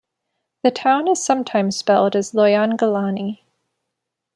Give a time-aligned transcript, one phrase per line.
[0.63, 3.41] The town is sometimes spelled as "Loyangalani".